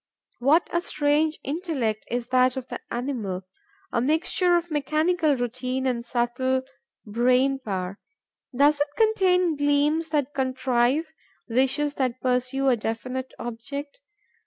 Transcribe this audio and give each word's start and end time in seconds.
What 0.39 0.67
a 0.73 0.81
strange 0.81 1.37
intellect 1.43 2.07
is 2.09 2.29
that 2.29 2.57
of 2.57 2.69
the 2.69 2.79
animal, 2.89 3.43
a 3.91 4.01
mixture 4.01 4.57
of 4.57 4.71
mechanical 4.71 5.35
routine 5.37 5.85
and 5.85 6.03
subtle 6.03 6.63
brain 7.05 7.59
power! 7.59 7.99
Does 8.51 8.79
it 8.79 8.87
contain 8.97 9.55
gleams 9.57 10.09
that 10.09 10.33
contrive, 10.33 11.13
wishes 11.47 11.93
that 12.01 12.19
pursue 12.19 12.67
a 12.69 12.75
definite 12.75 13.31
object? 13.37 13.99